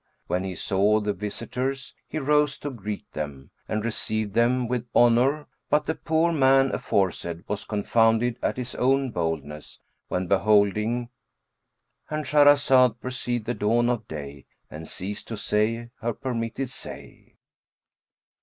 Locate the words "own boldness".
8.73-9.77